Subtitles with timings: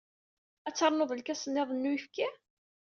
[0.67, 2.27] Ad ternuḍ lkas niḍen n uyefki?